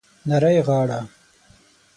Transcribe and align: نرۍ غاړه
نرۍ 0.27 0.57
غاړه 0.67 0.99